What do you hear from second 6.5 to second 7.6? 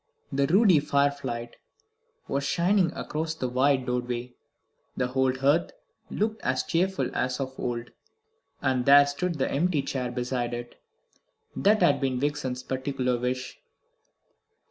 cheerful as of